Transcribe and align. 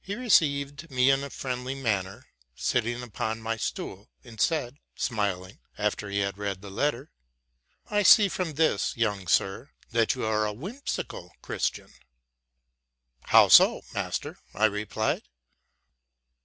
He 0.00 0.14
received 0.14 0.88
me 0.88 1.10
in 1.10 1.24
a 1.24 1.30
friendly 1.30 1.74
manner, 1.74 2.28
sitting 2.54 3.02
upon 3.02 3.44
his 3.44 3.60
stool, 3.64 4.08
and 4.22 4.40
said, 4.40 4.78
smiling, 4.94 5.58
after 5.76 6.08
he 6.08 6.20
had 6.20 6.38
read 6.38 6.62
the 6.62 6.70
letter,'' 6.70 7.10
I 7.90 8.04
see 8.04 8.28
from 8.28 8.52
this, 8.52 8.96
young 8.96 9.26
sir, 9.26 9.72
that 9.90 10.14
you 10.14 10.24
are 10.24 10.46
a 10.46 10.52
whimsical 10.52 11.32
Christian.'' 11.42 11.92
—''How 13.32 13.48
so, 13.48 13.82
master?'' 13.92 14.38
I 14.54 14.66
replied. 14.66 15.24